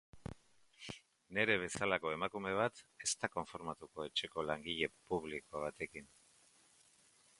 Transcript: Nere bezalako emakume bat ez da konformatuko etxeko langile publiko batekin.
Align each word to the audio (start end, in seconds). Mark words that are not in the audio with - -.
Nere 1.37 1.57
bezalako 1.63 2.13
emakume 2.15 2.55
bat 2.61 2.81
ez 3.07 3.11
da 3.25 3.29
konformatuko 3.35 4.07
etxeko 4.09 4.47
langile 4.51 4.89
publiko 5.13 5.63
batekin. 5.67 6.09